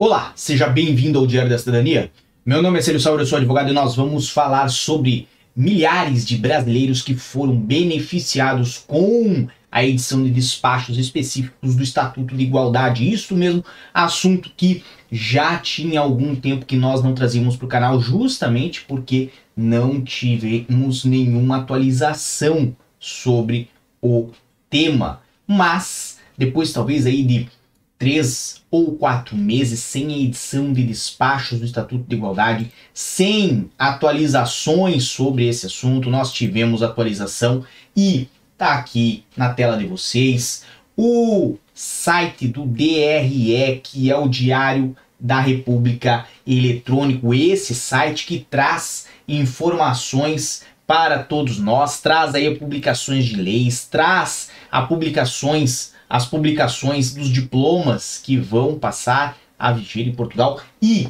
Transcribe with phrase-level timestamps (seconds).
[0.00, 2.12] Olá, seja bem-vindo ao Diário da Cidadania.
[2.46, 5.26] Meu nome é Célio Sauer, eu sou advogado e nós vamos falar sobre
[5.56, 12.44] milhares de brasileiros que foram beneficiados com a edição de despachos específicos do Estatuto de
[12.44, 13.12] Igualdade.
[13.12, 18.00] Isso mesmo, assunto que já tinha algum tempo que nós não trazíamos para o canal,
[18.00, 23.68] justamente porque não tivemos nenhuma atualização sobre
[24.00, 24.28] o
[24.70, 25.22] tema.
[25.44, 27.48] Mas, depois talvez aí de
[27.98, 35.04] três ou quatro meses sem a edição de despachos do Estatuto de Igualdade, sem atualizações
[35.04, 36.08] sobre esse assunto.
[36.08, 37.64] Nós tivemos atualização
[37.96, 40.64] e tá aqui na tela de vocês
[40.96, 49.06] o site do DRE, que é o Diário da República Eletrônico, esse site que traz
[49.26, 57.28] informações para todos nós, traz aí publicações de leis, traz a publicações as publicações dos
[57.28, 60.60] diplomas que vão passar a vigir em Portugal.
[60.80, 61.08] E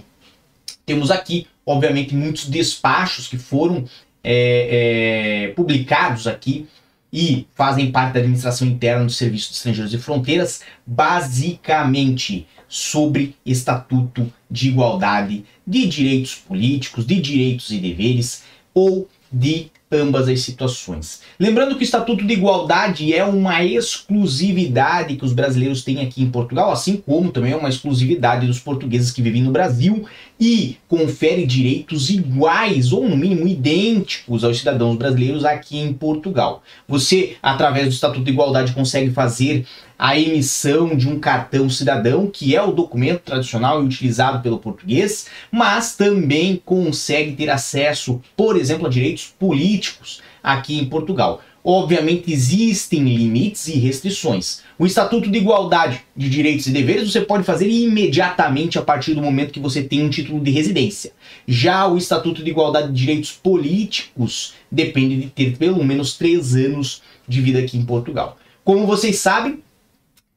[0.84, 3.84] temos aqui, obviamente, muitos despachos que foram
[4.24, 6.66] é, é, publicados aqui
[7.12, 14.30] e fazem parte da administração interna do Serviço de Estrangeiros e Fronteiras, basicamente sobre Estatuto
[14.50, 18.44] de Igualdade de Direitos Políticos, de Direitos e Deveres
[18.74, 21.20] ou de ambas as situações.
[21.38, 26.30] Lembrando que o Estatuto de Igualdade é uma exclusividade que os brasileiros têm aqui em
[26.30, 30.06] Portugal, assim como também é uma exclusividade dos portugueses que vivem no Brasil
[30.40, 36.62] e confere direitos iguais ou no mínimo idênticos aos cidadãos brasileiros aqui em Portugal.
[36.86, 39.66] Você, através do Estatuto de Igualdade, consegue fazer
[39.98, 45.26] a emissão de um cartão cidadão, que é o documento tradicional e utilizado pelo português,
[45.50, 51.42] mas também consegue ter acesso, por exemplo, a direitos políticos aqui em Portugal.
[51.64, 54.62] Obviamente existem limites e restrições.
[54.78, 59.20] O Estatuto de Igualdade de Direitos e Deveres você pode fazer imediatamente a partir do
[59.20, 61.12] momento que você tem um título de residência.
[61.46, 67.02] Já o Estatuto de Igualdade de Direitos Políticos depende de ter pelo menos três anos
[67.26, 68.38] de vida aqui em Portugal.
[68.64, 69.62] Como vocês sabem,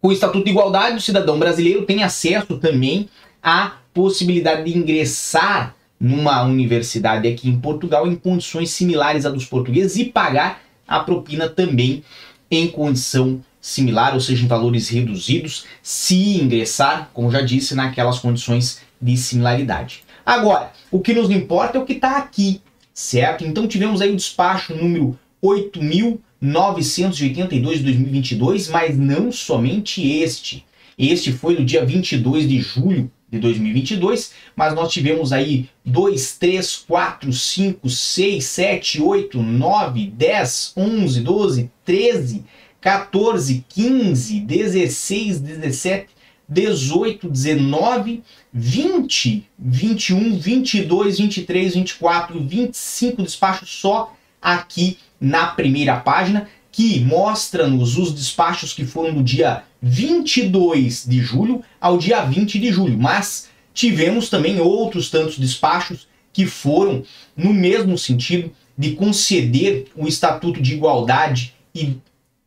[0.01, 3.07] o Estatuto de Igualdade, o cidadão brasileiro tem acesso também
[3.41, 9.95] à possibilidade de ingressar numa universidade aqui em Portugal em condições similares à dos portugueses
[9.97, 12.03] e pagar a propina também
[12.49, 18.81] em condição similar, ou seja, em valores reduzidos, se ingressar, como já disse, naquelas condições
[19.01, 20.03] de similaridade.
[20.25, 22.61] Agora, o que nos importa é o que está aqui,
[22.93, 23.45] certo?
[23.45, 30.65] Então tivemos aí o despacho número 8.000 982 de 2022, mas não somente este.
[31.01, 36.75] Este foi no dia 22 de julho de 2022, mas nós tivemos aí 2, 3,
[36.87, 42.45] 4, 5, 6, 7, 8, 9, 10, 11, 12, 13,
[42.79, 46.07] 14, 15, 16, 17,
[46.47, 48.23] 18, 19,
[48.53, 58.13] 20, 21, 22, 23, 24, 25 despachos só aqui na primeira página, que mostra-nos os
[58.13, 62.97] despachos que foram do dia 22 de julho ao dia 20 de julho.
[62.97, 67.03] Mas tivemos também outros tantos despachos que foram
[67.35, 71.97] no mesmo sentido de conceder o Estatuto de Igualdade e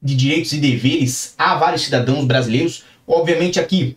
[0.02, 3.96] de Direitos e Deveres a vários cidadãos brasileiros, obviamente aqui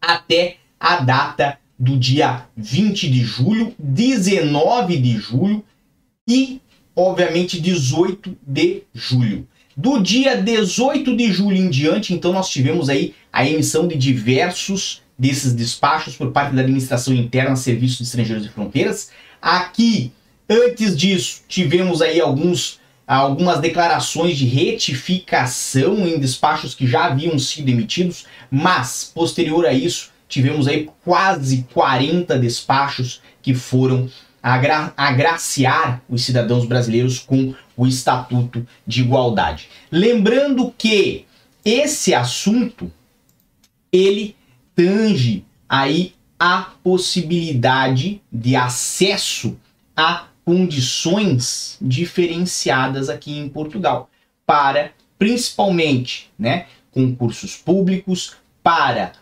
[0.00, 5.64] até a data do dia 20 de julho, 19 de julho
[6.28, 6.60] e
[6.94, 9.46] obviamente 18 de julho.
[9.76, 15.02] Do dia 18 de julho em diante, então nós tivemos aí a emissão de diversos
[15.18, 19.10] desses despachos por parte da administração interna, Serviço de Estrangeiros e Fronteiras.
[19.42, 20.12] Aqui,
[20.48, 27.68] antes disso, tivemos aí alguns algumas declarações de retificação em despachos que já haviam sido
[27.68, 34.08] emitidos, mas posterior a isso, tivemos aí quase 40 despachos que foram
[34.44, 39.70] agra agraciar os cidadãos brasileiros com o Estatuto de Igualdade.
[39.90, 41.24] Lembrando que
[41.64, 42.92] esse assunto
[43.90, 44.36] ele
[44.76, 49.56] tange aí a possibilidade de acesso
[49.96, 54.10] a condições diferenciadas aqui em Portugal
[54.44, 59.12] para principalmente, né, concursos públicos, para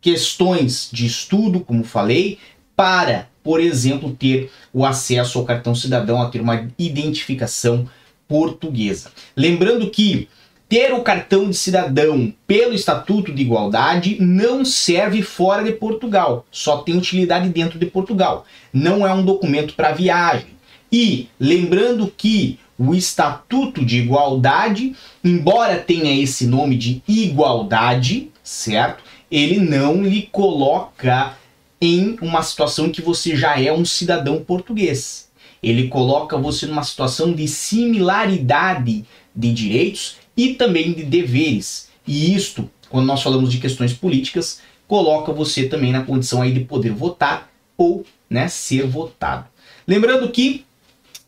[0.00, 2.38] questões de estudo, como falei,
[2.74, 7.88] para por exemplo, ter o acesso ao cartão cidadão, a ter uma identificação
[8.28, 9.10] portuguesa.
[9.36, 10.28] Lembrando que
[10.68, 16.78] ter o cartão de cidadão pelo Estatuto de Igualdade não serve fora de Portugal, só
[16.78, 18.46] tem utilidade dentro de Portugal.
[18.72, 20.46] Não é um documento para viagem.
[20.92, 24.94] E lembrando que o Estatuto de Igualdade,
[25.24, 29.02] embora tenha esse nome de igualdade, certo?
[29.30, 31.36] Ele não lhe coloca
[31.80, 35.30] em uma situação em que você já é um cidadão português.
[35.62, 39.04] Ele coloca você numa situação de similaridade
[39.34, 41.88] de direitos e também de deveres.
[42.06, 46.60] E isto, quando nós falamos de questões políticas, coloca você também na condição aí de
[46.60, 49.46] poder votar ou né, ser votado.
[49.86, 50.64] Lembrando que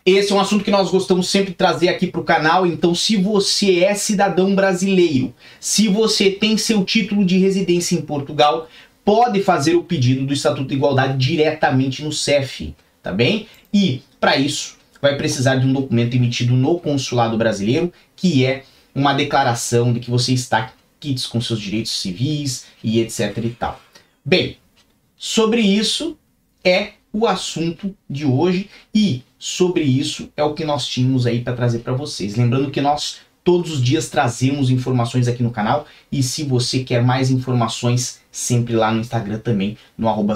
[0.05, 2.67] esse é um assunto que nós gostamos sempre de trazer aqui para o canal.
[2.67, 8.69] Então, se você é cidadão brasileiro, se você tem seu título de residência em Portugal,
[9.05, 13.47] pode fazer o pedido do Estatuto de Igualdade diretamente no CEF, tá bem?
[13.73, 18.65] E, para isso, vai precisar de um documento emitido no consulado brasileiro, que é
[18.95, 23.81] uma declaração de que você está quites com seus direitos civis e etc e tal.
[24.25, 24.59] Bem,
[25.17, 26.17] sobre isso
[26.65, 31.57] é o assunto de hoje e sobre isso é o que nós tínhamos aí para
[31.57, 32.37] trazer para vocês.
[32.37, 37.03] Lembrando que nós todos os dias trazemos informações aqui no canal e se você quer
[37.03, 40.35] mais informações, sempre lá no Instagram também, no arroba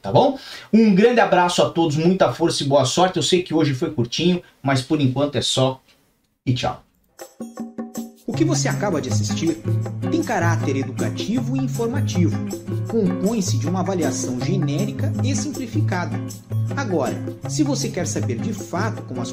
[0.00, 0.38] tá bom?
[0.72, 3.16] Um grande abraço a todos, muita força e boa sorte.
[3.16, 5.80] Eu sei que hoje foi curtinho, mas por enquanto é só
[6.46, 6.82] e tchau.
[8.26, 9.58] O que você acaba de assistir
[10.10, 12.36] tem caráter educativo e informativo.
[12.88, 16.18] Compõe-se de uma avaliação genérica e simplificada.
[16.76, 19.32] Agora, se você quer saber de fato como as